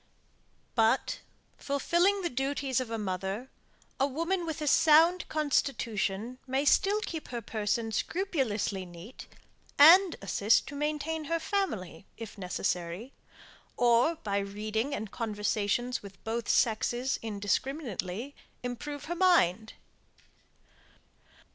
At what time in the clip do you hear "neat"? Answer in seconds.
8.83-9.27